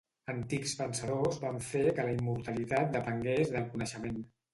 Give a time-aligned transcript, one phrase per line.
[0.31, 4.19] Antics pensadors van fer que la immortalitat depengués del coneixement.